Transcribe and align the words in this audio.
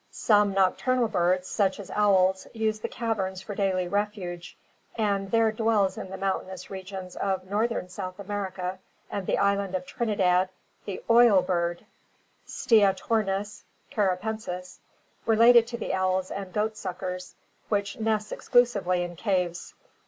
Some 0.09 0.51
nocturnal 0.55 1.07
birds 1.09 1.47
such 1.47 1.79
as 1.79 1.91
owls 1.91 2.47
use 2.53 2.79
the 2.79 2.87
caverns 2.87 3.39
for 3.43 3.53
daily 3.53 3.87
refuge, 3.87 4.57
and 4.95 5.29
there 5.29 5.51
dwells 5.51 5.95
in 5.95 6.09
the 6.09 6.17
mountainous 6.17 6.71
regions 6.71 7.15
of 7.15 7.43
northern 7.47 7.87
South 7.87 8.17
America 8.17 8.79
and 9.11 9.27
the 9.27 9.37
island 9.37 9.75
of 9.75 9.85
Trinidad 9.85 10.49
the 10.85 11.03
"oil 11.07 11.43
bird," 11.43 11.85
Steatornis 12.47 13.61
caripensis, 13.91 14.79
related 15.27 15.67
to 15.67 15.77
the 15.77 15.93
owls 15.93 16.31
and 16.31 16.51
goat 16.51 16.77
suckers, 16.77 17.35
which 17.69 17.99
nests 17.99 18.31
exclusively 18.31 19.03
in 19.03 19.15
caves. 19.15 19.75